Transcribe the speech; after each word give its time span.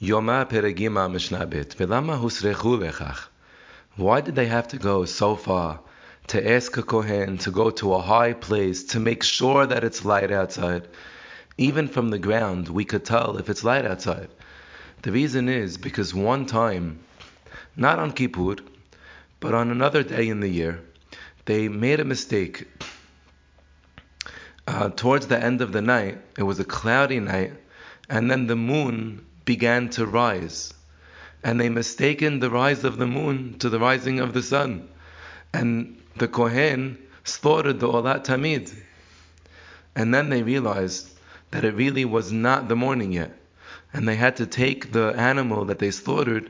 Yoma 0.00 0.48
Perek 0.48 0.78
Gimmel 0.78 1.10
Mishnabit. 1.12 1.76
Hutzrechu. 1.76 3.18
Why 3.96 4.22
did 4.22 4.34
they 4.34 4.46
have 4.46 4.66
to 4.68 4.78
go 4.78 5.04
so 5.04 5.36
far 5.36 5.80
to 6.28 6.50
ask 6.50 6.74
a 6.78 6.82
Kohen 6.82 7.36
to 7.36 7.50
go 7.50 7.68
to 7.68 7.92
a 7.92 8.00
high 8.00 8.32
place 8.32 8.82
to 8.84 8.98
make 8.98 9.22
sure 9.22 9.66
that 9.66 9.84
it's 9.84 10.02
light 10.02 10.32
outside? 10.32 10.88
Even 11.58 11.86
from 11.86 12.08
the 12.08 12.18
ground, 12.18 12.70
we 12.70 12.86
could 12.86 13.04
tell 13.04 13.36
if 13.36 13.50
it's 13.50 13.62
light 13.62 13.84
outside. 13.84 14.30
The 15.02 15.12
reason 15.12 15.50
is 15.50 15.76
because 15.76 16.14
one 16.14 16.46
time, 16.46 17.00
not 17.76 17.98
on 17.98 18.12
Kippur, 18.12 18.56
but 19.38 19.52
on 19.52 19.70
another 19.70 20.02
day 20.02 20.30
in 20.30 20.40
the 20.40 20.48
year, 20.48 20.80
they 21.44 21.68
made 21.68 22.00
a 22.00 22.06
mistake. 22.06 22.66
Uh, 24.66 24.88
towards 24.88 25.26
the 25.26 25.38
end 25.38 25.60
of 25.60 25.72
the 25.72 25.82
night, 25.82 26.22
it 26.38 26.44
was 26.44 26.58
a 26.58 26.64
cloudy 26.64 27.20
night, 27.20 27.52
and 28.08 28.30
then 28.30 28.46
the 28.46 28.56
moon 28.56 29.26
began 29.54 29.88
to 29.88 30.06
rise. 30.06 30.72
And 31.42 31.60
they 31.60 31.68
mistaken 31.68 32.38
the 32.38 32.50
rise 32.50 32.84
of 32.84 32.98
the 32.98 33.06
moon 33.18 33.58
to 33.58 33.68
the 33.68 33.80
rising 33.80 34.20
of 34.20 34.32
the 34.32 34.44
sun. 34.44 34.88
And 35.52 36.00
the 36.14 36.28
Kohen 36.28 36.98
slaughtered 37.24 37.80
the 37.80 37.88
Olat 37.88 38.24
Tamid. 38.24 38.72
And 39.96 40.14
then 40.14 40.28
they 40.28 40.44
realized 40.44 41.10
that 41.50 41.64
it 41.64 41.74
really 41.74 42.04
was 42.04 42.30
not 42.30 42.68
the 42.68 42.76
morning 42.76 43.12
yet. 43.12 43.32
And 43.92 44.06
they 44.06 44.14
had 44.14 44.36
to 44.36 44.46
take 44.46 44.92
the 44.92 45.08
animal 45.16 45.64
that 45.64 45.80
they 45.80 45.90
slaughtered 45.90 46.48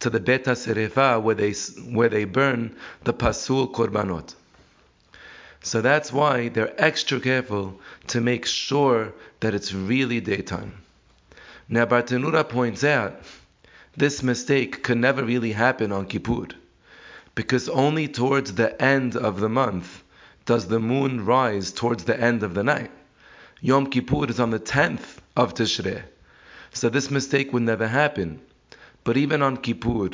to 0.00 0.10
the 0.10 0.20
Bet 0.20 0.44
HaSerefa 0.44 1.22
where 1.22 1.34
they, 1.34 1.52
where 1.96 2.10
they 2.10 2.26
burn 2.26 2.76
the 3.04 3.14
Pasul 3.14 3.72
Korbanot. 3.72 4.34
So 5.62 5.80
that's 5.80 6.12
why 6.12 6.50
they're 6.50 6.78
extra 6.78 7.18
careful 7.18 7.80
to 8.08 8.20
make 8.20 8.44
sure 8.44 9.14
that 9.40 9.54
it's 9.54 9.72
really 9.72 10.20
daytime. 10.20 10.82
Now 11.72 11.86
Bartenura 11.86 12.46
points 12.46 12.84
out 12.84 13.18
this 13.96 14.22
mistake 14.22 14.82
could 14.82 14.98
never 14.98 15.24
really 15.24 15.52
happen 15.52 15.90
on 15.90 16.04
Kippur, 16.04 16.48
because 17.34 17.66
only 17.70 18.08
towards 18.08 18.52
the 18.52 18.70
end 18.82 19.16
of 19.16 19.40
the 19.40 19.48
month 19.48 20.02
does 20.44 20.68
the 20.68 20.78
moon 20.78 21.24
rise 21.24 21.72
towards 21.72 22.04
the 22.04 22.20
end 22.20 22.42
of 22.42 22.52
the 22.52 22.62
night. 22.62 22.90
Yom 23.62 23.86
Kippur 23.86 24.28
is 24.28 24.38
on 24.38 24.50
the 24.50 24.60
10th 24.60 25.16
of 25.34 25.54
Tishrei, 25.54 26.02
so 26.74 26.90
this 26.90 27.10
mistake 27.10 27.54
would 27.54 27.62
never 27.62 27.88
happen. 27.88 28.42
But 29.02 29.16
even 29.16 29.40
on 29.40 29.56
Kippur, 29.56 30.10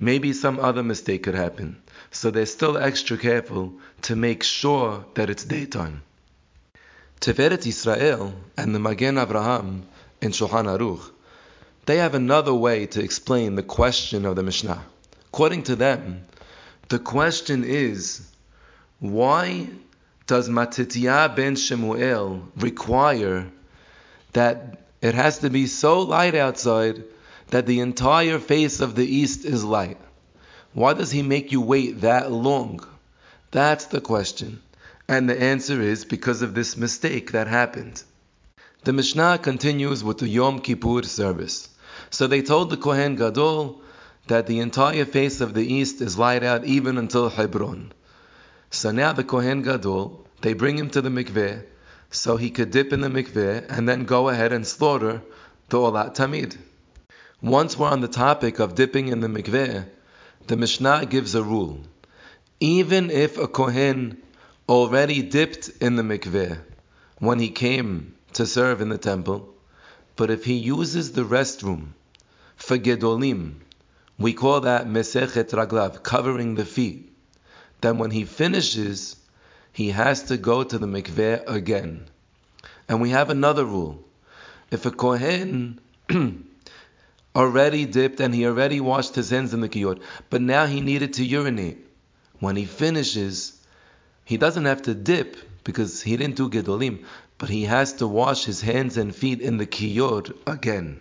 maybe 0.00 0.32
some 0.32 0.58
other 0.58 0.82
mistake 0.82 1.24
could 1.24 1.34
happen. 1.34 1.82
So 2.12 2.30
they're 2.30 2.46
still 2.46 2.78
extra 2.78 3.18
careful 3.18 3.74
to 4.08 4.16
make 4.16 4.42
sure 4.42 5.04
that 5.16 5.28
it's 5.28 5.44
daytime. 5.44 6.00
Tiferet 7.20 7.66
Israel 7.66 8.32
and 8.56 8.74
the 8.74 8.80
Magen 8.80 9.16
Avraham 9.16 9.82
in 10.22 10.30
Shulchan 10.30 10.66
Aruch, 10.66 11.10
they 11.84 11.96
have 11.96 12.14
another 12.14 12.54
way 12.54 12.86
to 12.86 13.02
explain 13.02 13.56
the 13.56 13.62
question 13.62 14.24
of 14.24 14.36
the 14.36 14.42
Mishnah. 14.44 14.82
According 15.26 15.64
to 15.64 15.76
them, 15.76 16.24
the 16.88 17.00
question 17.00 17.64
is, 17.64 18.22
why 19.00 19.68
does 20.28 20.48
Matitya 20.48 21.34
ben 21.34 21.56
Shemuel 21.56 22.48
require 22.56 23.50
that 24.32 24.78
it 25.00 25.14
has 25.14 25.38
to 25.38 25.50
be 25.50 25.66
so 25.66 26.02
light 26.02 26.36
outside 26.36 27.02
that 27.48 27.66
the 27.66 27.80
entire 27.80 28.38
face 28.38 28.80
of 28.80 28.94
the 28.94 29.04
east 29.04 29.44
is 29.44 29.64
light? 29.64 29.98
Why 30.72 30.94
does 30.94 31.10
he 31.10 31.22
make 31.22 31.50
you 31.50 31.60
wait 31.60 32.02
that 32.02 32.30
long? 32.30 32.86
That's 33.50 33.86
the 33.86 34.00
question. 34.00 34.62
And 35.08 35.28
the 35.28 35.42
answer 35.42 35.80
is 35.80 36.04
because 36.04 36.42
of 36.42 36.54
this 36.54 36.76
mistake 36.76 37.32
that 37.32 37.48
happened. 37.48 38.02
The 38.84 38.92
Mishnah 38.92 39.38
continues 39.38 40.02
with 40.02 40.18
the 40.18 40.28
Yom 40.28 40.58
Kippur 40.58 41.04
service. 41.04 41.68
So 42.10 42.26
they 42.26 42.42
told 42.42 42.68
the 42.68 42.76
Kohen 42.76 43.14
Gadol 43.14 43.80
that 44.26 44.48
the 44.48 44.58
entire 44.58 45.04
face 45.04 45.40
of 45.40 45.54
the 45.54 45.64
east 45.64 46.00
is 46.00 46.18
light 46.18 46.42
out 46.42 46.64
even 46.64 46.98
until 46.98 47.28
Hebron. 47.28 47.92
So 48.70 48.90
now 48.90 49.12
the 49.12 49.22
Kohen 49.22 49.62
Gadol, 49.62 50.26
they 50.40 50.54
bring 50.54 50.76
him 50.76 50.90
to 50.90 51.00
the 51.00 51.10
mikveh 51.10 51.62
so 52.10 52.36
he 52.36 52.50
could 52.50 52.72
dip 52.72 52.92
in 52.92 53.02
the 53.02 53.08
mikveh 53.08 53.66
and 53.68 53.88
then 53.88 54.04
go 54.04 54.28
ahead 54.28 54.52
and 54.52 54.66
slaughter 54.66 55.22
the 55.68 55.78
Olat 55.78 56.16
Tamid. 56.16 56.56
Once 57.40 57.78
we're 57.78 57.86
on 57.86 58.00
the 58.00 58.08
topic 58.08 58.58
of 58.58 58.74
dipping 58.74 59.06
in 59.06 59.20
the 59.20 59.28
mikveh, 59.28 59.86
the 60.48 60.56
Mishnah 60.56 61.06
gives 61.06 61.36
a 61.36 61.42
rule. 61.44 61.78
Even 62.58 63.12
if 63.12 63.38
a 63.38 63.46
Kohen 63.46 64.20
already 64.68 65.22
dipped 65.22 65.68
in 65.80 65.94
the 65.94 66.02
mikveh 66.02 66.58
when 67.20 67.38
he 67.38 67.48
came 67.48 68.16
to 68.34 68.46
serve 68.46 68.80
in 68.80 68.88
the 68.88 68.98
temple, 68.98 69.52
but 70.16 70.30
if 70.30 70.44
he 70.44 70.54
uses 70.54 71.12
the 71.12 71.22
restroom 71.22 71.94
for 72.56 72.78
gedolim, 72.78 73.54
we 74.18 74.32
call 74.32 74.60
that 74.60 74.86
meisech 74.86 75.36
et 75.36 75.48
raglav, 75.48 76.02
covering 76.02 76.54
the 76.54 76.64
feet. 76.64 77.12
Then 77.80 77.98
when 77.98 78.10
he 78.10 78.24
finishes, 78.24 79.16
he 79.72 79.90
has 79.90 80.22
to 80.24 80.36
go 80.36 80.62
to 80.62 80.78
the 80.78 80.86
mikveh 80.86 81.42
again. 81.48 82.06
And 82.88 83.00
we 83.00 83.10
have 83.10 83.30
another 83.30 83.64
rule. 83.64 84.04
If 84.70 84.86
a 84.86 84.90
kohen 84.90 85.80
already 87.36 87.86
dipped 87.86 88.20
and 88.20 88.34
he 88.34 88.46
already 88.46 88.80
washed 88.80 89.14
his 89.14 89.30
hands 89.30 89.54
in 89.54 89.60
the 89.60 89.68
kiyor, 89.68 89.98
but 90.30 90.42
now 90.42 90.66
he 90.66 90.80
needed 90.80 91.14
to 91.14 91.24
urinate, 91.24 91.78
when 92.38 92.56
he 92.56 92.64
finishes, 92.64 93.58
he 94.24 94.36
doesn't 94.36 94.64
have 94.64 94.82
to 94.82 94.94
dip 94.94 95.36
because 95.64 96.02
he 96.02 96.16
didn't 96.16 96.36
do 96.36 96.48
gedolim, 96.48 97.04
but 97.38 97.48
he 97.48 97.64
has 97.64 97.92
to 97.94 98.06
wash 98.06 98.44
his 98.44 98.60
hands 98.62 98.96
and 98.96 99.14
feet 99.14 99.40
in 99.40 99.56
the 99.58 99.66
kiyor 99.66 100.32
again. 100.46 101.00